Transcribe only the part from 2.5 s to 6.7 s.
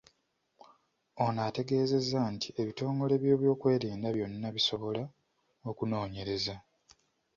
ebitongole by’ebyokwerinda byonna bisobola okunoonyereza.